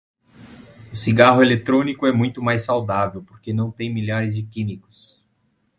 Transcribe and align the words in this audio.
O 0.91 0.95
cigarro 0.95 1.43
eletrônico 1.43 2.07
é 2.07 2.11
muito 2.11 2.41
mais 2.41 2.63
saudável 2.63 3.21
porque 3.23 3.53
não 3.53 3.69
tem 3.69 3.93
milhares 3.93 4.33
de 4.33 4.41
químicos 4.41 5.21